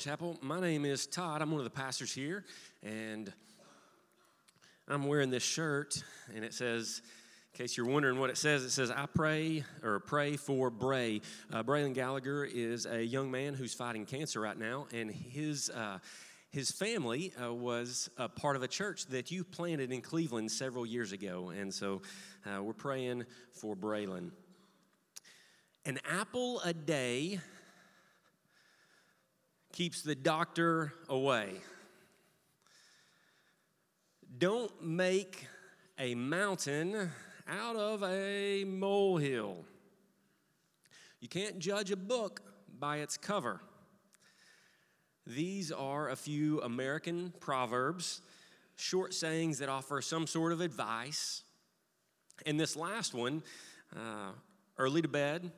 [0.00, 0.38] Chapel.
[0.40, 1.42] My name is Todd.
[1.42, 2.46] I'm one of the pastors here,
[2.82, 3.30] and
[4.88, 6.02] I'm wearing this shirt,
[6.34, 7.02] and it says,
[7.52, 11.20] in case you're wondering what it says, it says, I pray or pray for Bray.
[11.52, 15.68] Uh, Braylon Gallagher is a young man who's fighting cancer right now, and his.
[15.70, 15.98] Uh,
[16.52, 20.84] his family uh, was a part of a church that you planted in Cleveland several
[20.84, 21.50] years ago.
[21.50, 22.02] And so
[22.44, 24.32] uh, we're praying for Braylon.
[25.84, 27.38] An apple a day
[29.72, 31.52] keeps the doctor away.
[34.38, 35.46] Don't make
[35.98, 37.10] a mountain
[37.48, 39.64] out of a molehill.
[41.20, 42.40] You can't judge a book
[42.78, 43.60] by its cover.
[45.26, 48.22] These are a few American proverbs,
[48.76, 51.42] short sayings that offer some sort of advice.
[52.46, 53.42] And this last one,
[53.94, 54.32] uh,
[54.78, 55.52] early to bed,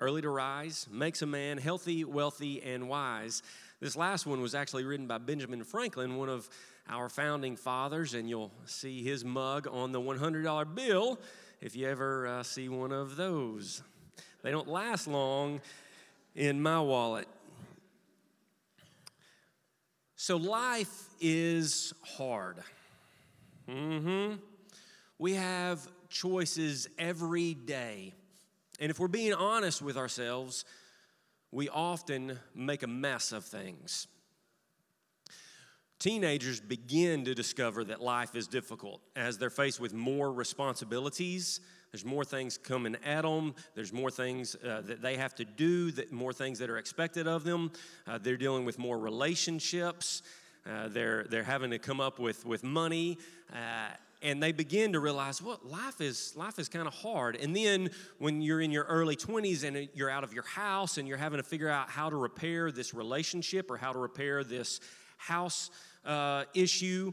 [0.00, 3.42] early to rise, makes a man healthy, wealthy, and wise.
[3.80, 6.48] This last one was actually written by Benjamin Franklin, one of
[6.88, 11.18] our founding fathers, and you'll see his mug on the $100 bill
[11.60, 13.82] if you ever uh, see one of those.
[14.42, 15.60] They don't last long
[16.34, 17.26] in my wallet.
[20.16, 22.58] So life is hard.
[23.68, 24.36] Mm-hmm.
[25.18, 28.14] We have choices every day.
[28.78, 30.64] And if we're being honest with ourselves,
[31.50, 34.06] we often make a mess of things.
[35.98, 41.60] Teenagers begin to discover that life is difficult as they're faced with more responsibilities.
[41.90, 43.54] There's more things coming at them.
[43.74, 47.26] There's more things uh, that they have to do, that more things that are expected
[47.26, 47.72] of them.
[48.06, 50.20] Uh, they're dealing with more relationships.
[50.68, 53.16] Uh, they're, they're having to come up with, with money.
[54.26, 57.36] And they begin to realize, well, life is life is kind of hard.
[57.36, 61.06] And then when you're in your early 20s and you're out of your house and
[61.06, 64.80] you're having to figure out how to repair this relationship or how to repair this
[65.16, 65.70] house
[66.04, 67.12] uh, issue,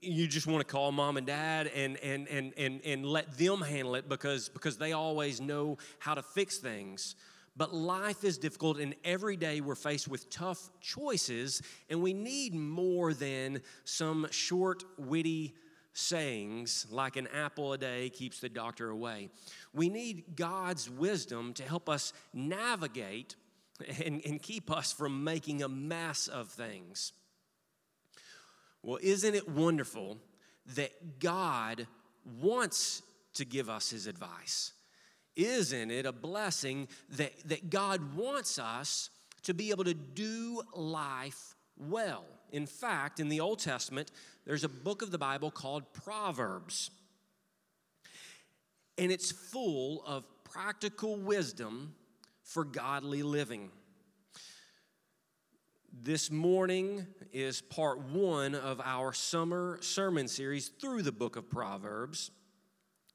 [0.00, 3.60] you just want to call mom and dad and, and, and, and, and let them
[3.60, 7.16] handle it because, because they always know how to fix things.
[7.56, 12.54] But life is difficult, and every day we're faced with tough choices, and we need
[12.54, 15.54] more than some short, witty
[15.92, 19.28] sayings like an apple a day keeps the doctor away.
[19.74, 23.36] We need God's wisdom to help us navigate
[24.04, 27.12] and, and keep us from making a mess of things.
[28.82, 30.18] Well, isn't it wonderful
[30.74, 31.86] that God
[32.40, 33.02] wants
[33.34, 34.72] to give us his advice?
[35.36, 39.10] Isn't it a blessing that, that God wants us
[39.44, 42.24] to be able to do life well?
[42.50, 44.10] In fact, in the Old Testament,
[44.44, 46.90] there's a book of the Bible called Proverbs.
[48.98, 51.94] And it's full of practical wisdom
[52.42, 53.70] for godly living.
[55.92, 62.30] This morning is part one of our summer sermon series through the book of Proverbs.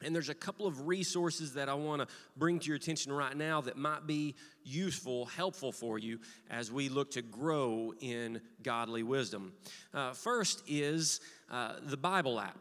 [0.04, 3.36] And there's a couple of resources that I want to bring to your attention right
[3.36, 6.20] now that might be useful, helpful for you
[6.52, 9.54] as we look to grow in godly wisdom.
[9.94, 11.20] Uh, first is
[11.50, 12.58] uh, the Bible app.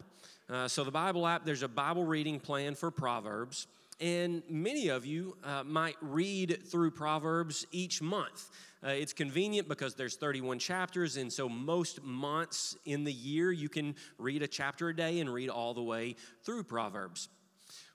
[0.49, 3.67] Uh, so, the Bible app, there's a Bible reading plan for Proverbs.
[4.01, 8.51] And many of you uh, might read through Proverbs each month.
[8.87, 13.69] Uh, it's convenient because there's 31 chapters, and so most months in the year you
[13.69, 16.15] can read a chapter a day and read all the way
[16.45, 17.29] through Proverbs.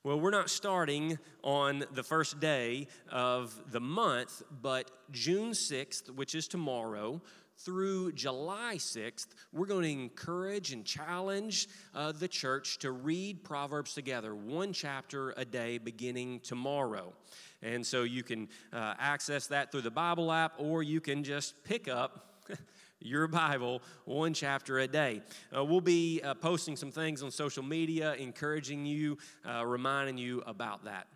[0.03, 6.35] Well, we're not starting on the first day of the month, but June 6th, which
[6.35, 7.21] is tomorrow,
[7.63, 13.93] through July 6th, we're going to encourage and challenge uh, the church to read Proverbs
[13.93, 17.13] together, one chapter a day beginning tomorrow.
[17.61, 21.63] And so you can uh, access that through the Bible app, or you can just
[21.63, 22.45] pick up
[22.99, 25.21] your Bible one chapter a day.
[25.55, 29.17] Uh, we'll be uh, posting some things on social media, encouraging you,
[29.47, 31.07] uh, reminding you about that.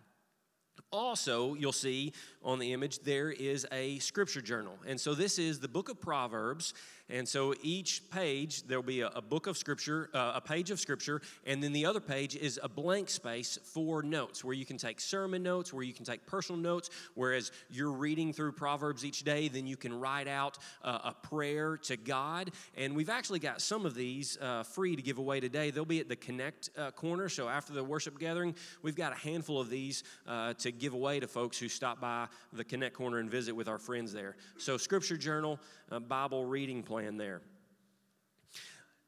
[0.92, 4.78] Also, you'll see on the image there is a scripture journal.
[4.86, 6.74] And so this is the book of Proverbs.
[7.08, 10.80] And so each page, there'll be a, a book of scripture, uh, a page of
[10.80, 14.76] scripture, and then the other page is a blank space for notes where you can
[14.76, 16.90] take sermon notes, where you can take personal notes.
[17.14, 21.76] Whereas you're reading through Proverbs each day, then you can write out uh, a prayer
[21.84, 22.50] to God.
[22.76, 25.70] And we've actually got some of these uh, free to give away today.
[25.70, 27.28] They'll be at the Connect uh, corner.
[27.28, 31.20] So after the worship gathering, we've got a handful of these uh, to give away
[31.20, 34.36] to folks who stop by the Connect corner and visit with our friends there.
[34.58, 35.60] So, scripture journal,
[36.08, 37.42] Bible reading plan plan there.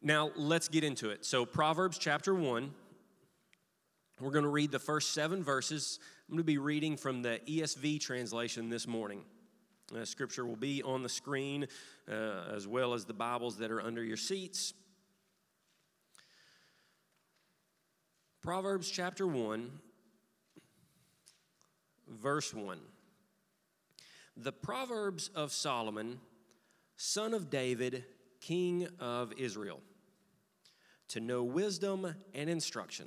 [0.02, 1.24] Now, let's get into it.
[1.24, 2.70] So, Proverbs chapter 1,
[4.20, 5.98] we're going to read the first seven verses.
[6.28, 9.22] I'm going to be reading from the ESV translation this morning.
[9.96, 11.66] Uh, scripture will be on the screen
[12.10, 14.74] uh, as well as the Bibles that are under your seats.
[18.42, 19.70] Proverbs chapter 1,
[22.06, 22.80] verse 1.
[24.36, 26.20] The Proverbs of Solomon,
[27.00, 28.04] son of David,
[28.40, 29.80] king of Israel,
[31.06, 33.06] to know wisdom and instruction,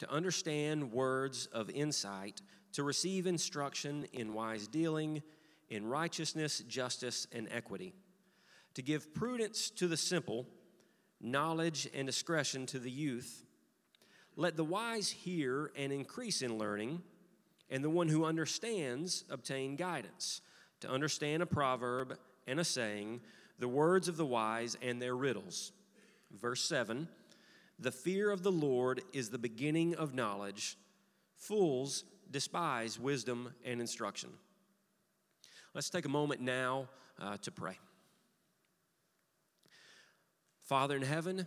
[0.00, 2.42] to understand words of insight,
[2.72, 5.22] to receive instruction in wise dealing
[5.68, 7.94] in righteousness, justice, and equity,
[8.74, 10.44] to give prudence to the simple,
[11.20, 13.44] knowledge and discretion to the youth.
[14.34, 17.02] Let the wise hear and increase in learning,
[17.70, 20.40] and the one who understands obtain guidance.
[20.80, 22.16] To understand a proverb
[22.50, 23.20] and a saying,
[23.58, 25.72] the words of the wise and their riddles.
[26.32, 27.08] Verse 7
[27.78, 30.76] The fear of the Lord is the beginning of knowledge.
[31.36, 34.30] Fools despise wisdom and instruction.
[35.74, 36.88] Let's take a moment now
[37.20, 37.78] uh, to pray.
[40.66, 41.46] Father in heaven,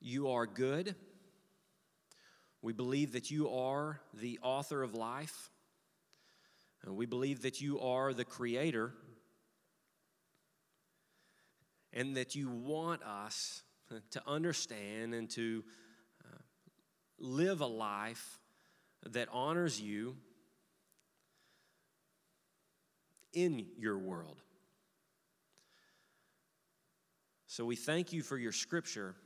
[0.00, 0.94] you are good.
[2.62, 5.50] We believe that you are the author of life.
[6.84, 8.92] And we believe that you are the creator.
[11.98, 13.64] And that you want us
[14.12, 15.64] to understand and to
[16.24, 16.38] uh,
[17.18, 18.38] live a life
[19.10, 20.16] that honors you
[23.32, 24.36] in your world.
[27.48, 29.16] So we thank you for your scripture,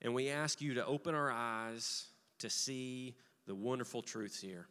[0.00, 2.06] and we ask you to open our eyes
[2.38, 3.16] to see
[3.46, 4.66] the wonderful truths here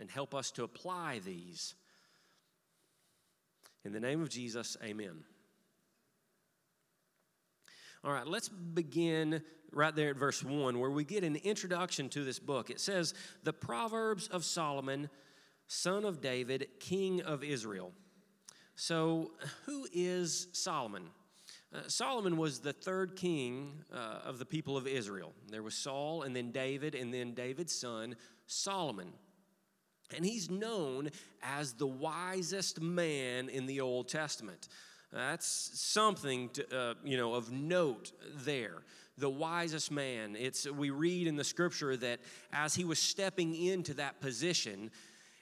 [0.00, 1.76] and help us to apply these.
[3.84, 5.22] In the name of Jesus, amen.
[8.04, 9.42] All right, let's begin
[9.72, 12.68] right there at verse 1, where we get an introduction to this book.
[12.68, 13.14] It says,
[13.44, 15.08] The Proverbs of Solomon
[15.68, 17.92] son of David, king of Israel.
[18.76, 19.32] So,
[19.64, 21.04] who is Solomon?
[21.74, 25.32] Uh, Solomon was the third king uh, of the people of Israel.
[25.48, 28.16] There was Saul, and then David, and then David's son,
[28.46, 29.14] Solomon.
[30.14, 31.08] And he's known
[31.42, 34.68] as the wisest man in the Old Testament.
[35.14, 38.82] That's something to, uh, you know of note there.
[39.16, 40.34] The wisest man.
[40.36, 42.18] It's we read in the scripture that
[42.52, 44.90] as he was stepping into that position,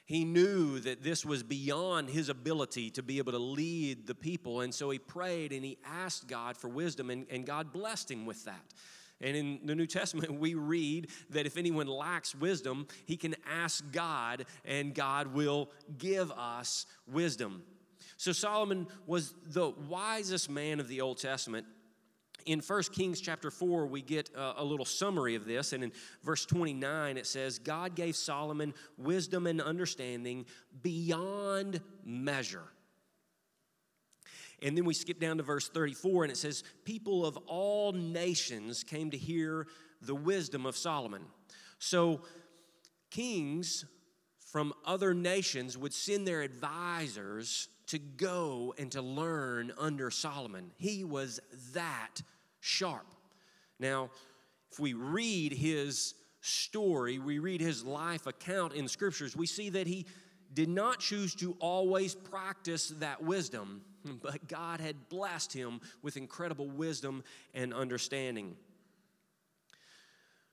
[0.05, 4.61] he knew that this was beyond his ability to be able to lead the people.
[4.61, 8.27] And so he prayed and he asked God for wisdom, and, and God blessed him
[8.27, 8.75] with that.
[9.23, 13.83] And in the New Testament, we read that if anyone lacks wisdom, he can ask
[13.91, 17.63] God, and God will give us wisdom.
[18.23, 21.67] So Solomon was the wisest man of the Old Testament
[22.47, 25.73] in 1 Kings chapter 4, we get a, little summary of this.
[25.73, 25.93] And in
[26.23, 30.47] verse 29, it says, God gave Solomon wisdom and understanding
[30.83, 32.65] beyond measure.
[34.63, 38.85] And then we skip down to verse 34, and it says, People of all nations
[38.85, 39.67] came to hear
[40.01, 41.23] the wisdom of Solomon.
[41.79, 42.23] So,
[43.11, 43.85] kings
[44.39, 50.71] from other nations would send their advisors to go and to learn under Solomon.
[50.79, 51.41] He was
[51.75, 52.23] that
[52.59, 53.05] sharp.
[53.79, 54.09] Now,
[54.71, 59.87] if we read his story, we read his life account in scriptures, we see that
[59.87, 60.07] he
[60.55, 63.83] did not choose to always practice that wisdom,
[64.23, 67.23] but God had blessed him with incredible wisdom
[67.53, 68.57] and understanding.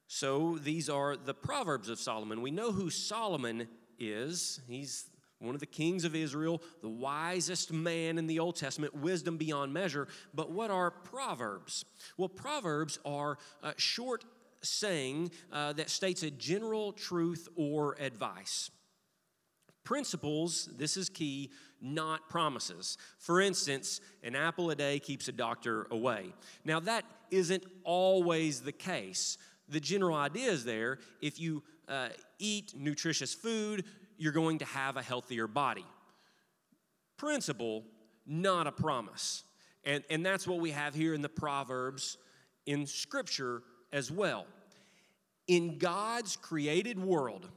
[0.07, 2.41] So these are the Proverbs of Solomon.
[2.41, 4.59] We know who Solomon is.
[4.67, 5.08] He's
[5.39, 9.73] one of the kings of Israel, the wisest man in the Old Testament, wisdom beyond
[9.73, 10.07] measure.
[10.33, 11.85] But what are Proverbs?
[12.17, 14.25] Well, Proverbs are a short
[14.61, 18.69] saying uh, that states a general truth or advice.
[19.85, 22.97] Principles, this is key, not promises.
[23.17, 26.33] For instance, an apple a day keeps a doctor away.
[26.65, 29.37] Now, that isn't always the case.
[29.69, 33.85] The general idea is there if you uh, eat nutritious food,
[34.19, 35.85] you're going to have a healthier body.
[37.17, 37.85] Principle,
[38.27, 39.43] not a promise.
[39.83, 42.17] And, and that's what we have here in the Proverbs
[42.65, 44.45] in Scripture as well.
[45.47, 47.49] In God's created world,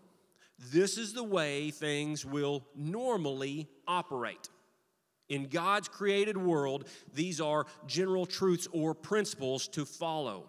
[0.70, 4.48] this is the way things will normally operate.
[5.28, 10.48] In God's created world, these are general truths or principles to follow.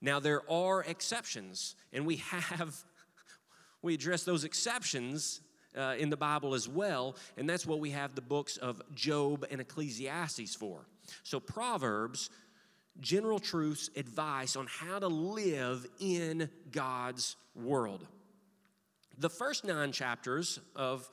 [0.00, 2.84] Now, there are exceptions, and we have
[3.86, 5.40] we address those exceptions
[5.76, 9.46] uh, in the Bible as well, and that's what we have the books of Job
[9.50, 10.86] and Ecclesiastes for.
[11.22, 12.30] So, Proverbs,
[13.00, 18.06] general truths, advice on how to live in God's world.
[19.18, 21.08] The first nine chapters of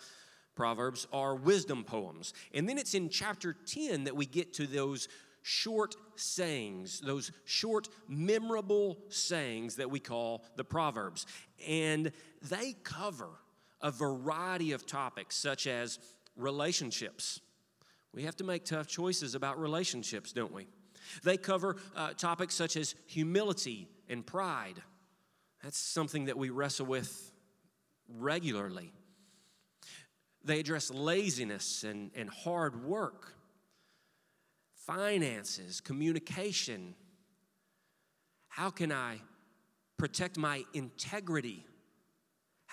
[0.55, 2.33] Proverbs are wisdom poems.
[2.53, 5.07] And then it's in chapter 10 that we get to those
[5.41, 11.25] short sayings, those short, memorable sayings that we call the Proverbs.
[11.67, 12.11] And
[12.49, 13.29] they cover
[13.81, 15.99] a variety of topics, such as
[16.35, 17.39] relationships.
[18.13, 20.67] We have to make tough choices about relationships, don't we?
[21.23, 24.81] They cover uh, topics such as humility and pride.
[25.63, 27.31] That's something that we wrestle with
[28.07, 28.93] regularly.
[30.43, 33.33] They address laziness and, and hard work,
[34.75, 36.95] finances, communication.
[38.49, 39.21] How can I
[39.97, 41.65] protect my integrity?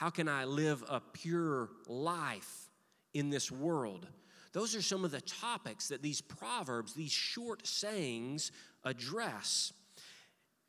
[0.00, 2.70] How can I live a pure life
[3.12, 4.06] in this world?
[4.54, 8.50] Those are some of the topics that these proverbs, these short sayings,
[8.82, 9.74] address.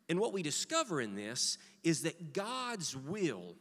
[0.10, 3.56] And what we discover in this is that God's will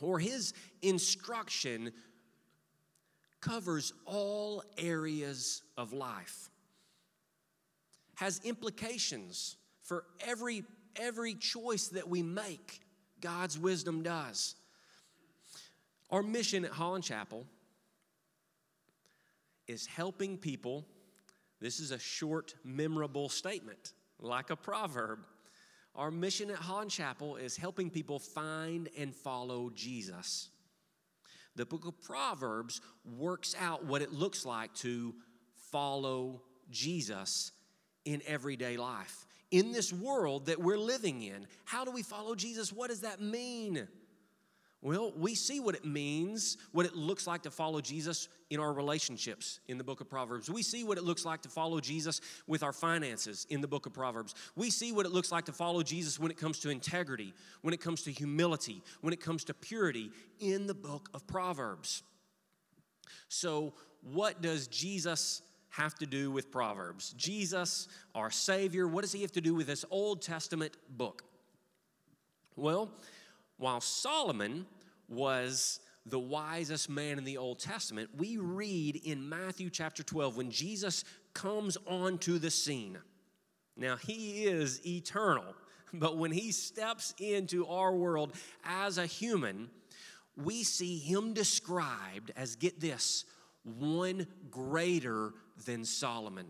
[0.00, 1.90] or His instruction
[3.40, 6.48] covers all areas of life,
[8.14, 10.62] has implications for every,
[10.94, 12.82] every choice that we make.
[13.20, 14.54] God's wisdom does.
[16.10, 17.46] Our mission at Holland Chapel
[19.66, 20.86] is helping people.
[21.60, 25.20] This is a short, memorable statement, like a proverb.
[25.94, 30.50] Our mission at Holland Chapel is helping people find and follow Jesus.
[31.56, 35.14] The book of Proverbs works out what it looks like to
[35.72, 37.52] follow Jesus
[38.04, 39.26] in everyday life.
[39.50, 42.72] In this world that we're living in, how do we follow Jesus?
[42.72, 43.88] What does that mean?
[44.86, 48.72] Well, we see what it means, what it looks like to follow Jesus in our
[48.72, 50.48] relationships in the book of Proverbs.
[50.48, 53.86] We see what it looks like to follow Jesus with our finances in the book
[53.86, 54.36] of Proverbs.
[54.54, 57.74] We see what it looks like to follow Jesus when it comes to integrity, when
[57.74, 62.04] it comes to humility, when it comes to purity in the book of Proverbs.
[63.28, 63.74] So,
[64.12, 67.12] what does Jesus have to do with Proverbs?
[67.16, 71.24] Jesus, our Savior, what does he have to do with this Old Testament book?
[72.54, 72.92] Well,
[73.58, 74.66] while Solomon
[75.08, 80.50] was the wisest man in the Old Testament, we read in Matthew chapter 12 when
[80.50, 82.98] Jesus comes onto the scene.
[83.76, 85.44] Now, he is eternal,
[85.92, 88.34] but when he steps into our world
[88.64, 89.68] as a human,
[90.36, 93.24] we see him described as get this,
[93.64, 95.32] one greater
[95.64, 96.46] than Solomon.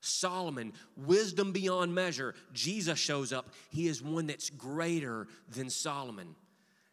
[0.00, 2.34] Solomon, wisdom beyond measure.
[2.52, 3.52] Jesus shows up.
[3.70, 6.34] He is one that's greater than Solomon.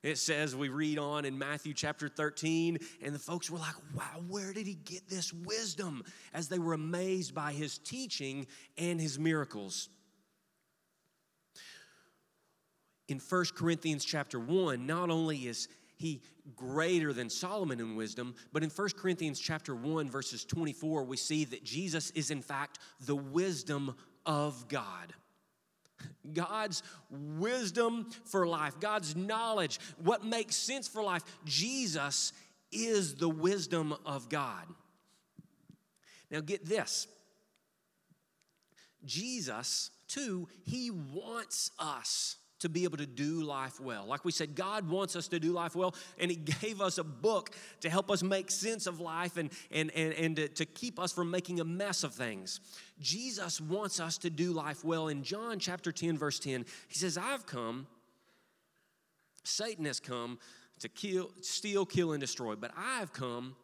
[0.06, 4.22] It says, we read on in Matthew chapter 13, and the folks were like, wow,
[4.28, 6.04] where did he get this wisdom?
[6.32, 8.46] As they were amazed by his teaching
[8.78, 9.90] and his miracles.
[13.08, 16.22] In 1 Corinthians chapter 1, not only is he
[16.56, 21.46] greater than Solomon in wisdom, but in 1 Corinthians chapter 1, verses 24, we see
[21.46, 25.16] that Jesus is in fact the wisdom of God.
[26.34, 31.24] God's wisdom for life, God's knowledge, what makes sense for life.
[31.46, 32.34] Jesus
[32.72, 34.66] is the wisdom of God.
[36.32, 37.08] Now, get this
[39.06, 44.06] Jesus, too, He wants us to be able to do life well.
[44.06, 47.04] Like we said, God wants us to do life well, and He gave us a
[47.04, 51.00] book to help us make sense of life and, and, and, and to, to keep
[51.00, 52.60] us from making a mess of things.
[53.00, 55.08] Jesus wants us to do life well.
[55.08, 57.88] In John chapter 10, verse 10, He says, I've come,
[59.44, 60.40] Satan has come
[60.80, 63.56] to kill, steal, kill, and destroy, but I've come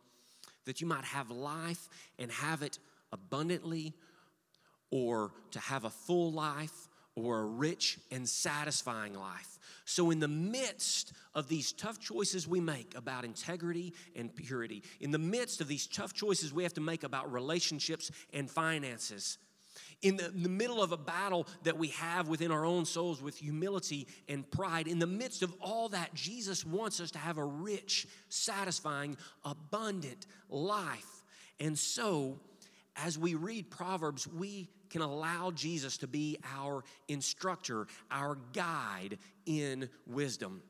[0.65, 1.89] that you might have life
[2.19, 2.77] and have it
[3.11, 3.93] abundantly,
[4.91, 9.59] or to have a full life or a rich and satisfying life.
[9.85, 15.11] So, in the midst of these tough choices we make about integrity and purity, in
[15.11, 19.37] the midst of these tough choices we have to make about relationships and finances,
[20.01, 23.21] in the, in the, middle of a battle that we have within our own souls
[23.21, 27.37] with humility and pride, in the midst of all that, Jesus wants us to have
[27.37, 29.15] a rich, satisfying,
[29.45, 31.23] abundant life.
[31.59, 32.39] And so,
[32.95, 39.89] as we read Proverbs, we can allow Jesus to be our instructor, our guide in
[40.05, 40.61] wisdom.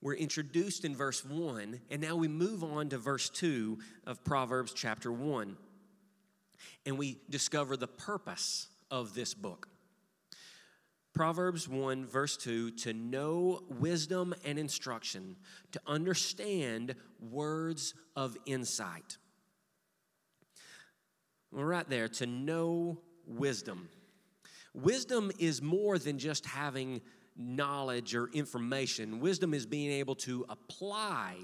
[0.00, 4.72] We're introduced in verse 1, and now we move on to verse 2 of Proverbs
[4.72, 5.56] chapter 1.
[6.86, 9.68] And we discover the purpose of this book.
[11.14, 15.36] Proverbs 1, verse 2 to know wisdom and instruction,
[15.72, 19.16] to understand words of insight.
[21.52, 23.88] Well, right there, to know wisdom.
[24.74, 27.00] Wisdom is more than just having
[27.36, 29.20] knowledge or information.
[29.20, 31.36] Wisdom is being able to apply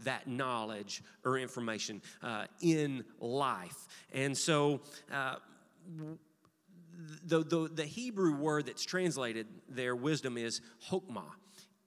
[0.00, 3.86] that knowledge or information uh, in life.
[4.12, 4.80] And so,
[5.12, 5.36] uh,
[7.24, 11.32] the, the, the Hebrew word that's translated there, wisdom, is hokmah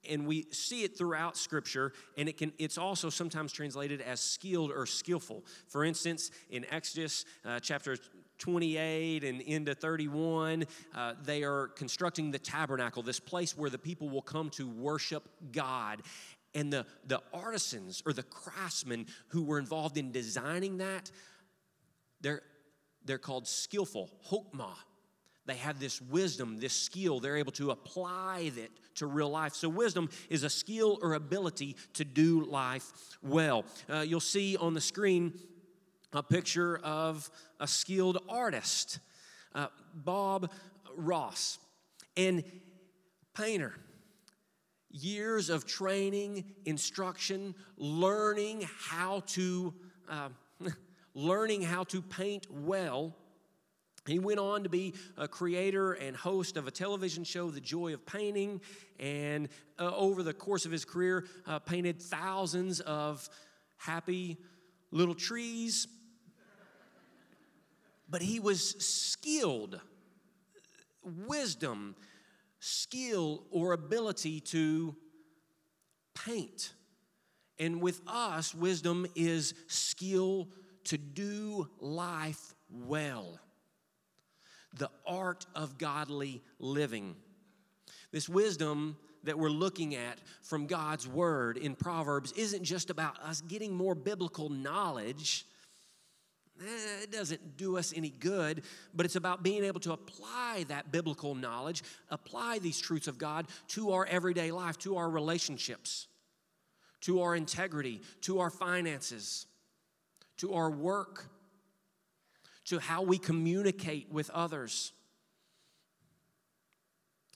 [0.08, 4.70] and we see it throughout scripture and it can it's also sometimes translated as skilled
[4.70, 5.44] or skillful.
[5.68, 7.96] For instance in exodus uh, chapter
[8.38, 14.08] 28 and into 31 uh, they are constructing the tabernacle this place where the people
[14.08, 16.02] will come to worship god.
[16.54, 21.10] And the, the artisans or the craftsmen who were involved in designing that
[22.22, 22.42] they're,
[23.04, 24.76] they're called skillful hokmah
[25.46, 27.20] they have this wisdom, this skill.
[27.20, 29.54] They're able to apply it to real life.
[29.54, 33.64] So, wisdom is a skill or ability to do life well.
[33.88, 35.38] Uh, you'll see on the screen
[36.12, 38.98] a picture of a skilled artist,
[39.54, 40.50] uh, Bob
[40.96, 41.58] Ross,
[42.16, 42.42] and
[43.34, 43.74] painter.
[44.90, 49.74] Years of training, instruction, learning how to
[50.08, 50.28] uh,
[51.14, 53.14] learning how to paint well
[54.08, 57.94] he went on to be a creator and host of a television show, The Joy
[57.94, 58.60] of Painting,
[59.00, 59.48] and
[59.78, 63.28] uh, over the course of his career, uh, painted thousands of
[63.76, 64.36] happy
[64.90, 65.88] little trees.
[68.08, 69.80] But he was skilled,
[71.26, 71.96] wisdom,
[72.60, 74.94] skill, or ability to
[76.14, 76.72] paint.
[77.58, 80.48] And with us, wisdom is skill
[80.84, 83.40] to do life well
[84.74, 87.16] the art of godly living.
[88.12, 93.40] This wisdom that we're looking at from God's word in Proverbs isn't just about us
[93.42, 95.44] getting more biblical knowledge.
[96.60, 98.62] Eh, it doesn't do us any good,
[98.94, 103.46] but it's about being able to apply that biblical knowledge, apply these truths of God
[103.68, 106.06] to our everyday life, to our relationships,
[107.02, 109.46] to our integrity, to our finances,
[110.38, 111.26] to our work,
[112.66, 114.92] to how we communicate with others.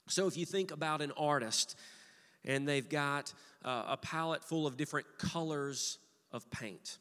[0.07, 1.77] So, if you think about an artist
[2.43, 5.99] and they've got uh, a palette full of different colors
[6.31, 6.97] of paint.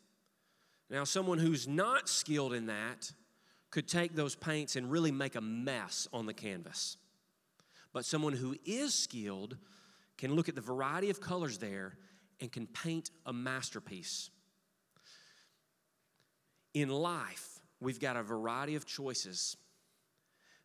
[0.91, 3.13] Now, someone who's not skilled in that
[3.71, 6.97] could take those paints and really make a mess on the canvas.
[7.93, 9.57] But someone who is skilled
[10.19, 11.97] can look at the variety of colors there
[12.41, 14.31] and can paint a masterpiece.
[16.75, 19.57] In life, we've got a variety of choices.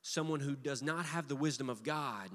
[0.01, 2.30] Someone who does not have the wisdom of God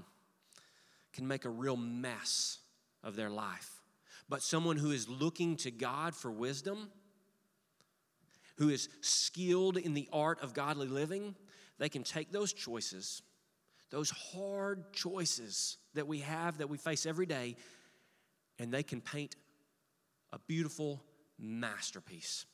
[1.12, 2.58] can make a real mess
[3.02, 3.80] of their life.
[4.28, 6.90] But someone who is looking to God for wisdom,
[8.56, 11.34] who is skilled in the art of godly living,
[11.78, 13.22] they can take those choices,
[13.90, 17.56] those hard choices that we have, that we face every day,
[18.58, 19.34] and they can paint
[20.32, 21.02] a beautiful
[21.38, 22.44] masterpiece.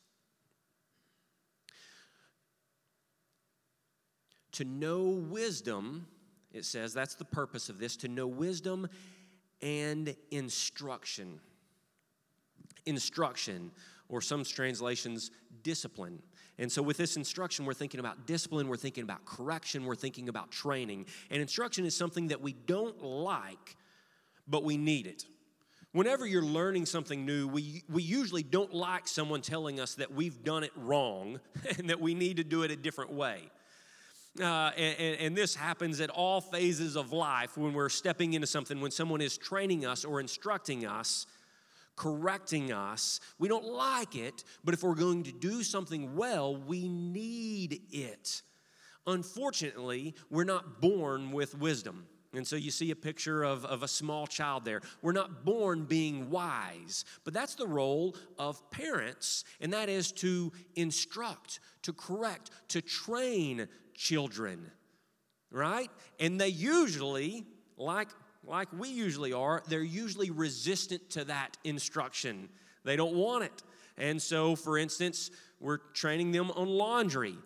[4.56, 6.06] To know wisdom,
[6.50, 8.88] it says, that's the purpose of this, to know wisdom
[9.60, 11.40] and instruction.
[12.86, 13.70] Instruction,
[14.08, 15.30] or some translations,
[15.62, 16.22] discipline.
[16.58, 20.30] And so, with this instruction, we're thinking about discipline, we're thinking about correction, we're thinking
[20.30, 21.04] about training.
[21.30, 23.76] And instruction is something that we don't like,
[24.48, 25.26] but we need it.
[25.92, 30.42] Whenever you're learning something new, we, we usually don't like someone telling us that we've
[30.42, 31.40] done it wrong
[31.78, 33.50] and that we need to do it a different way.
[34.40, 38.80] Uh, and, and, this happens at all phases of life when we're stepping into something,
[38.80, 41.26] when someone is training us or instructing us,
[41.96, 43.20] correcting us.
[43.38, 48.42] We don't like it, but if we're going to do something well, we need it.
[49.06, 52.06] Unfortunately, we're not born with wisdom.
[52.34, 54.82] And so you see a picture of, of a small child there.
[55.00, 60.52] We're not born being wise, but that's the role of parents, and that is to
[60.74, 64.70] instruct, to correct, to train children,
[65.50, 65.90] right?
[66.20, 67.44] And they usually,
[67.76, 68.08] like,
[68.44, 72.48] like we usually are, they're usually resistant to that instruction.
[72.84, 73.62] They don't want it.
[73.98, 77.36] And so, for instance, we're training them on laundry.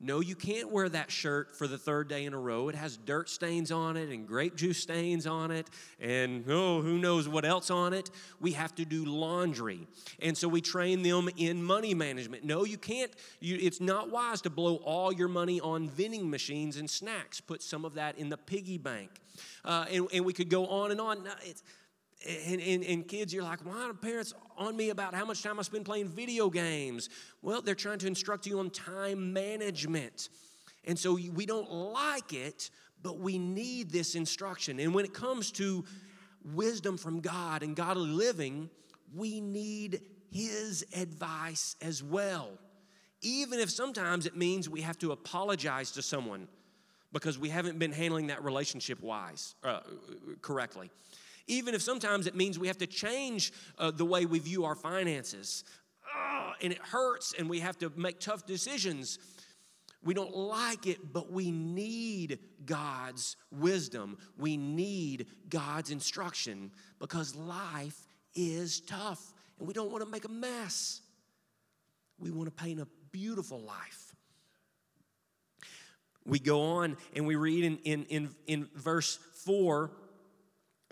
[0.00, 2.68] No, you can't wear that shirt for the third day in a row.
[2.68, 6.98] It has dirt stains on it and grape juice stains on it, and oh, who
[6.98, 8.08] knows what else on it.
[8.40, 9.88] We have to do laundry.
[10.20, 12.44] And so we train them in money management.
[12.44, 16.76] No, you can't, you, it's not wise to blow all your money on vending machines
[16.76, 17.40] and snacks.
[17.40, 19.10] Put some of that in the piggy bank.
[19.64, 21.28] Uh, and, and we could go on and on.
[21.42, 21.62] It's,
[22.26, 25.58] and, and, and, kids, you're like, why are parents on me about how much time
[25.58, 27.08] I spend playing video games?
[27.42, 30.28] Well, they're trying to instruct you on time management.
[30.84, 32.70] And so we don't like it,
[33.02, 34.80] but we need this instruction.
[34.80, 35.84] And when it comes to
[36.54, 38.68] wisdom from God and godly living,
[39.14, 40.00] we need
[40.30, 42.50] His advice as well.
[43.20, 46.48] Even if sometimes it means we have to apologize to someone
[47.12, 49.80] because we haven't been handling that relationship wise, uh,
[50.42, 50.90] correctly.
[51.48, 54.74] Even if sometimes it means we have to change uh, the way we view our
[54.74, 55.64] finances.
[56.16, 59.18] Uh, and it hurts, and we have to make tough decisions.
[60.04, 64.18] We don't like it, but we need God's wisdom.
[64.38, 70.30] We need God's instruction because life is tough and we don't want to make a
[70.30, 71.00] mess.
[72.18, 74.14] We want to paint a beautiful life.
[76.24, 79.90] We go on and we read in, in, in, in verse 4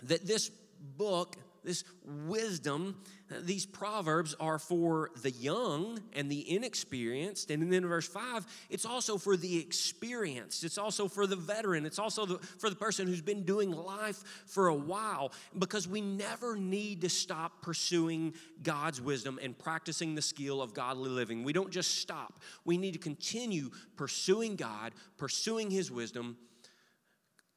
[0.03, 0.51] that this
[0.97, 2.95] book, this wisdom,
[3.41, 7.51] these proverbs are for the young and the inexperienced.
[7.51, 10.63] And then in verse 5, it's also for the experienced.
[10.63, 11.85] It's also for the veteran.
[11.85, 15.99] It's also the, for the person who's been doing life for a while because we
[15.99, 18.33] never need to stop pursuing
[18.63, 21.43] God's wisdom and practicing the skill of godly living.
[21.43, 26.37] We don't just stop, we need to continue pursuing God, pursuing His wisdom,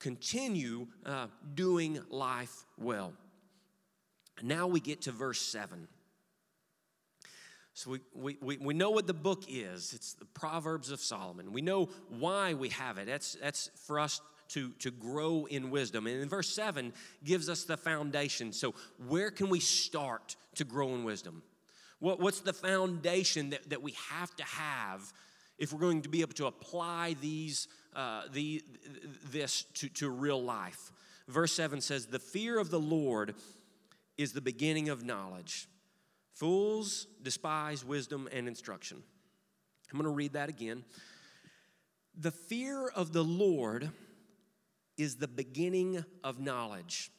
[0.01, 3.13] continue uh, doing life well.
[4.43, 5.87] Now we get to verse 7.
[7.75, 9.93] So we, we, we, know what the book is.
[9.95, 11.53] It's the Proverbs of Solomon.
[11.53, 13.07] We know why we have it.
[13.07, 16.07] That's, that's for us to, to grow in wisdom.
[16.07, 16.93] And in verse 7
[17.25, 18.53] gives us the foundation.
[18.53, 18.75] So
[19.09, 21.43] where can we start to grow in wisdom?
[22.01, 25.13] What, what's the foundation that, that we have to have
[25.59, 28.63] if we're going to be able to apply these, uh, the,
[29.31, 30.93] this to, to real life?
[31.29, 33.35] Verse 7 says, The fear of the Lord
[34.17, 35.69] is the beginning of knowledge.
[36.35, 39.03] Fools despise wisdom and instruction.
[39.93, 40.85] I'm going to read that again.
[42.19, 43.91] The fear of the Lord
[44.97, 47.11] is the beginning of knowledge.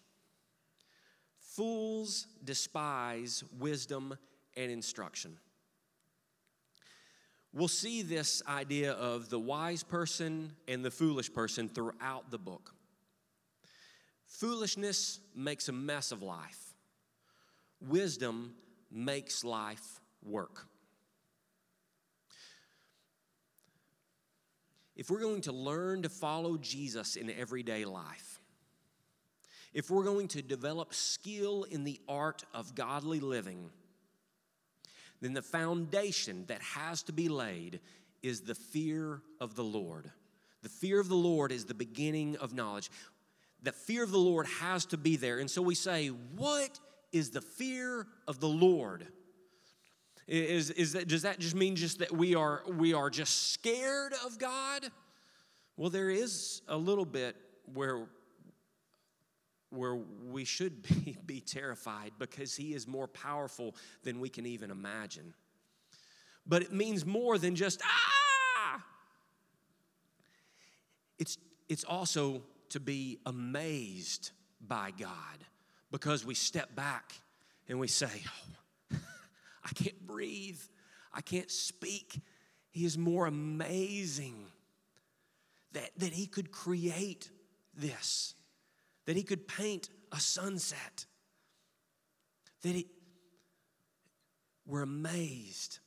[1.39, 4.15] Fools despise wisdom
[4.55, 5.37] and instruction.
[7.53, 12.73] We'll see this idea of the wise person and the foolish person throughout the book.
[14.25, 16.73] Foolishness makes a mess of life.
[17.81, 18.53] Wisdom
[18.89, 20.67] makes life work.
[24.95, 28.39] If we're going to learn to follow Jesus in everyday life,
[29.73, 33.71] if we're going to develop skill in the art of godly living,
[35.21, 37.79] then the foundation that has to be laid
[38.23, 40.11] is the fear of the Lord.
[40.63, 42.91] The fear of the Lord is the beginning of knowledge.
[43.63, 45.39] The fear of the Lord has to be there.
[45.39, 46.79] And so we say, What
[47.11, 49.07] is the fear of the Lord.
[50.27, 54.13] Is, is that, does that just mean just that we are, we are just scared
[54.25, 54.85] of God?
[55.75, 57.35] Well, there is a little bit
[57.73, 58.07] where,
[59.71, 64.69] where we should be, be terrified because He is more powerful than we can even
[64.69, 65.33] imagine.
[66.45, 68.83] But it means more than just, ah!
[71.17, 71.37] It's,
[71.69, 75.45] it's also to be amazed by God
[75.91, 77.13] because we step back
[77.67, 78.09] and we say,
[78.91, 78.97] oh,
[79.63, 80.59] I can't breathe,
[81.13, 82.19] I can't speak.
[82.71, 84.47] He is more amazing
[85.73, 87.29] that, that He could create
[87.75, 88.33] this,
[89.11, 91.05] that He could paint a sunset,
[92.61, 92.87] that He,
[94.65, 95.79] we're amazed.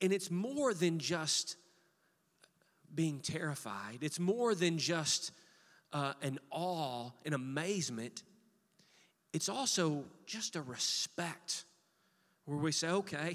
[0.00, 1.56] And it's more than just
[2.94, 5.32] being terrified, it's more than just
[5.92, 8.22] uh, an awe and amazement
[9.32, 11.64] it's also just a respect
[12.44, 13.34] where we say, okay,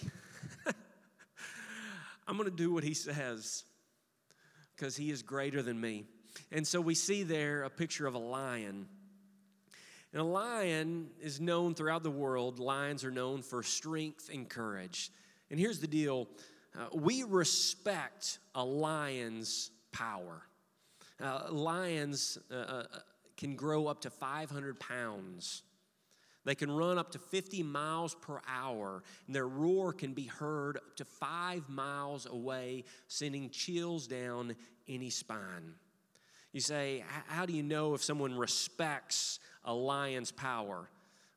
[2.27, 3.63] I'm going to do what he says
[4.75, 6.05] because he is greater than me.
[6.51, 8.87] And so we see there a picture of a lion.
[10.13, 15.11] And a lion is known throughout the world, lions are known for strength and courage.
[15.51, 16.27] And here's the deal
[16.77, 20.43] uh, we respect a lion's power.
[21.21, 22.83] Uh, lions uh, uh
[23.37, 25.61] can grow up to 500 pounds.
[26.43, 30.77] They can run up to 50 miles per hour, and their roar can be heard
[30.77, 34.55] up to five miles away, sending chills down
[34.87, 35.75] any spine.
[36.57, 40.89] You say, How do you know if someone respects a lion's power?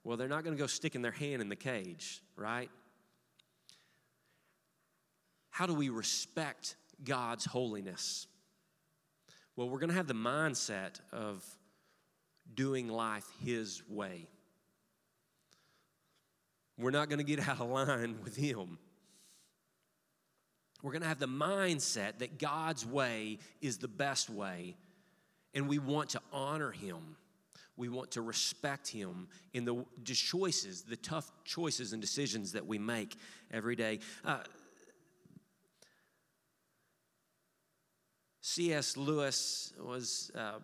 [0.02, 2.70] Well, they're not going to go sticking their hand in the cage, right?
[5.50, 8.28] How do we respect God's holiness?
[9.56, 11.44] Well, we're going to have the mindset of
[12.54, 14.26] doing life His way.
[16.78, 18.78] We're not going to get out of line with Him.
[20.82, 24.76] We're going to have the mindset that God's way is the best way,
[25.54, 27.16] and we want to honor him.
[27.76, 32.78] We want to respect him in the choices, the tough choices and decisions that we
[32.78, 33.16] make
[33.50, 34.00] every day.
[34.24, 34.40] Uh,
[38.42, 38.96] C.S.
[38.96, 40.54] Lewis was a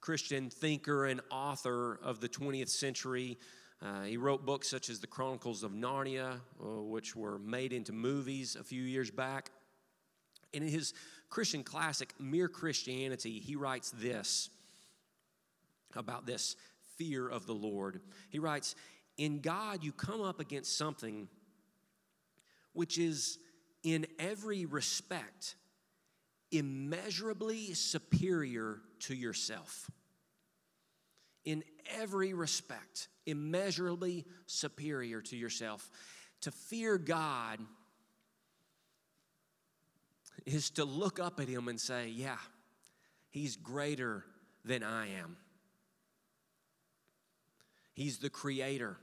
[0.00, 3.38] Christian thinker and author of the 20th century.
[3.80, 7.92] Uh, he wrote books such as The Chronicles of Narnia, uh, which were made into
[7.92, 9.50] movies a few years back.
[10.54, 10.94] And in his
[11.30, 14.50] Christian classic, Mere Christianity, he writes this
[15.96, 16.56] about this
[16.96, 18.00] fear of the Lord.
[18.30, 18.74] He writes,
[19.18, 21.28] In God, you come up against something
[22.72, 23.38] which is
[23.82, 25.56] in every respect
[26.50, 29.90] immeasurably superior to yourself.
[31.44, 31.64] In
[31.98, 35.90] every respect, immeasurably superior to yourself.
[36.42, 37.58] To fear God
[40.46, 42.38] is to look up at Him and say, Yeah,
[43.30, 44.24] He's greater
[44.64, 45.36] than I am.
[47.94, 48.96] He's the Creator.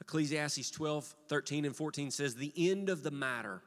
[0.00, 3.62] Ecclesiastes 12, 13, and 14 says, The end of the matter,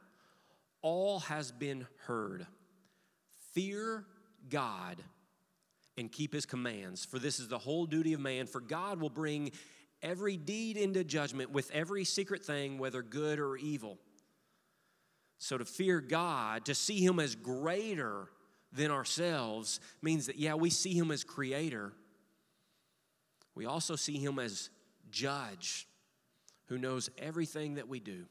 [0.82, 2.46] all has been heard.
[3.52, 4.04] Fear
[4.48, 5.02] God
[5.96, 8.46] and keep his commands, for this is the whole duty of man.
[8.46, 9.50] For God will bring
[10.00, 13.98] every deed into judgment with every secret thing, whether good or evil.
[15.38, 18.28] So to fear God, to see him as greater
[18.72, 21.92] than ourselves, means that, yeah, we see him as creator.
[23.54, 24.70] We also see him as
[25.10, 25.86] judge
[26.66, 28.26] who knows everything that we do.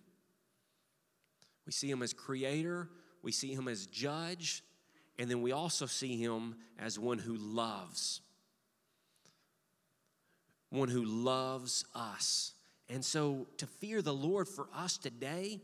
[1.66, 2.90] We see him as creator,
[3.24, 4.64] we see him as judge,
[5.18, 8.22] and then we also see him as one who loves.
[10.70, 12.54] One who loves us.
[12.90, 15.62] And so to fear the Lord for us today,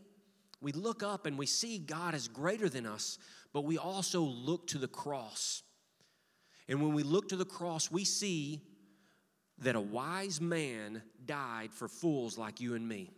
[0.64, 3.18] we look up and we see God is greater than us,
[3.52, 5.62] but we also look to the cross.
[6.68, 8.62] And when we look to the cross, we see
[9.60, 13.12] that a wise man died for fools like you and me.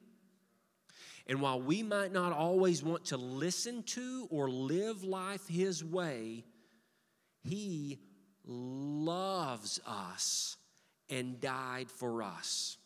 [1.28, 6.44] And while we might not always want to listen to or live life His way,
[7.44, 8.00] He
[8.46, 10.58] loves us
[11.10, 12.78] and died for us.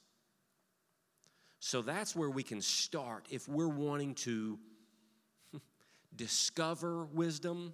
[1.59, 4.57] So that's where we can start if we're wanting to
[6.15, 7.73] discover wisdom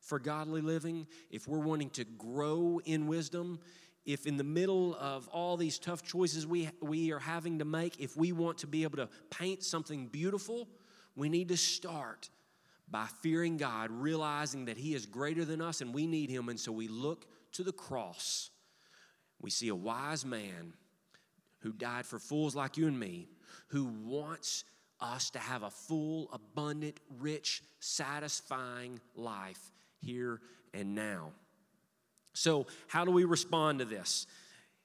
[0.00, 3.60] for godly living, if we're wanting to grow in wisdom,
[4.04, 8.00] if in the middle of all these tough choices we, we are having to make,
[8.00, 10.68] if we want to be able to paint something beautiful,
[11.14, 12.30] we need to start
[12.90, 16.48] by fearing God, realizing that He is greater than us and we need Him.
[16.48, 18.50] And so we look to the cross.
[19.40, 20.72] We see a wise man
[21.60, 23.28] who died for fools like you and me,
[23.68, 24.64] who wants
[25.00, 30.40] us to have a full, abundant, rich, satisfying life here
[30.74, 31.32] and now.
[32.32, 34.26] So, how do we respond to this?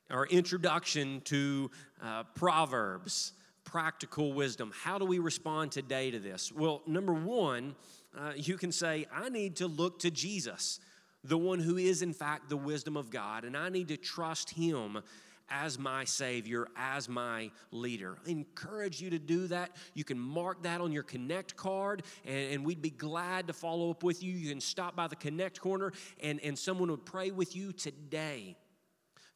[0.09, 3.33] Our introduction to uh, Proverbs,
[3.63, 4.71] practical wisdom.
[4.73, 6.51] How do we respond today to this?
[6.51, 7.75] Well, number one,
[8.17, 10.79] uh, you can say, I need to look to Jesus,
[11.23, 14.51] the one who is, in fact, the wisdom of God, and I need to trust
[14.51, 15.01] Him
[15.49, 18.17] as my Savior, as my leader.
[18.25, 19.75] I encourage you to do that.
[19.93, 23.91] You can mark that on your Connect card, and, and we'd be glad to follow
[23.91, 24.34] up with you.
[24.34, 28.58] You can stop by the Connect corner, and, and someone would pray with you today.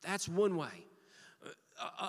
[0.01, 0.85] That's one way.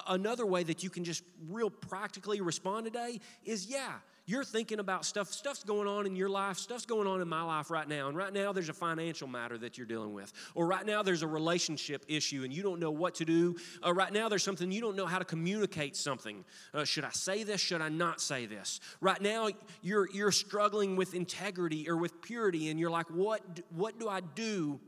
[0.09, 3.93] Another way that you can just real practically respond today is yeah,
[4.31, 7.43] you're thinking about stuff, stuff's going on in your life, stuff's going on in my
[7.43, 8.07] life right now.
[8.07, 10.33] And right now, there's a financial matter that you're dealing with.
[10.55, 13.57] Or right now, there's a relationship issue and you don't know what to do.
[13.85, 16.45] Uh, right now, there's something you don't know how to communicate something.
[16.73, 17.61] Uh, should I say this?
[17.61, 18.79] Should I not say this?
[19.01, 19.49] Right now,
[19.83, 24.21] you're, you're struggling with integrity or with purity, and you're like, what, what do I
[24.21, 24.79] do?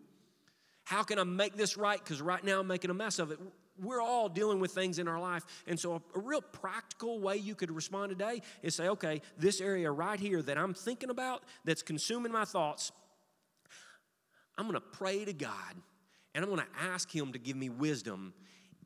[0.85, 1.99] How can I make this right?
[1.99, 3.41] Because right now, I'm making a mess of it
[3.81, 5.45] we're all dealing with things in our life.
[5.67, 9.61] And so, a, a, real practical way you could respond today is say, okay, this
[9.61, 12.93] area right here that I'm thinking about, that's consuming my thoughts,
[14.59, 15.75] I'm going to pray to God
[16.35, 18.35] and I'm going to ask Him to give me wisdom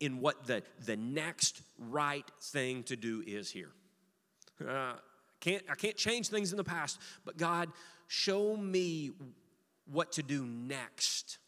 [0.01, 3.71] in what the, the next right thing to do is here.
[4.67, 4.95] Uh,
[5.41, 7.71] can't, I can't change things in the past, but God,
[8.09, 9.13] show me
[9.91, 11.39] what to do next.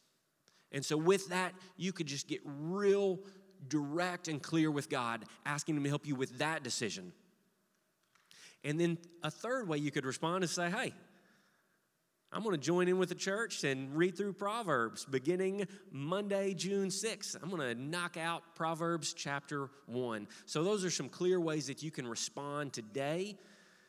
[0.72, 3.18] And so, with that, you could just get real
[3.66, 7.12] direct and clear with God, asking Him to help you with that decision.
[8.64, 10.92] And then a third way you could respond is say, hey,
[12.30, 16.88] I'm going to join in with the church and read through Proverbs beginning Monday, June
[16.88, 17.36] 6th.
[17.42, 20.28] I'm going to knock out Proverbs chapter 1.
[20.44, 23.38] So, those are some clear ways that you can respond today.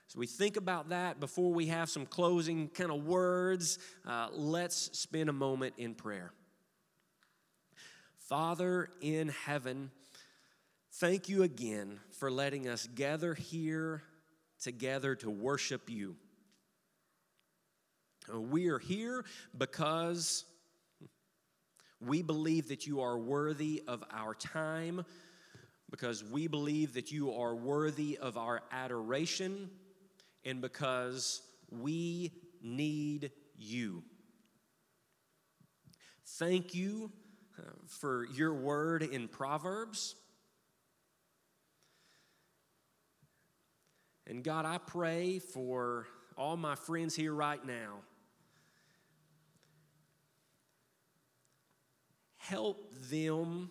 [0.07, 3.77] So, we think about that before we have some closing kind of words.
[4.07, 6.31] Uh, let's spend a moment in prayer.
[8.29, 9.89] Father in heaven,
[10.93, 14.03] thank you again for letting us gather here
[14.61, 16.15] together to worship you.
[18.31, 19.25] We are here
[19.57, 20.45] because
[21.99, 25.03] we believe that you are worthy of our time,
[25.89, 29.71] because we believe that you are worthy of our adoration,
[30.45, 34.03] and because we need you.
[36.37, 37.11] Thank you
[37.87, 40.15] for your word in Proverbs.
[44.27, 46.05] And God, I pray for
[46.37, 48.01] all my friends here right now.
[52.37, 53.69] Help them,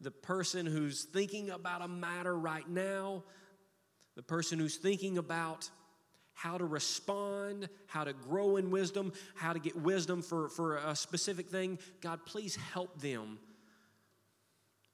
[0.00, 3.24] the person who's thinking about a matter right now,
[4.14, 5.68] the person who's thinking about
[6.42, 10.96] how to respond, how to grow in wisdom, how to get wisdom for, for a
[10.96, 11.78] specific thing.
[12.00, 13.38] God, please help them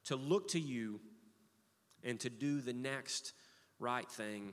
[0.04, 1.00] to look to you
[2.04, 3.32] and to do the next
[3.78, 4.52] right thing.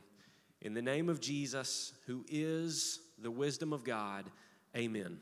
[0.61, 4.31] In the name of Jesus, who is the wisdom of God,
[4.75, 5.19] amen.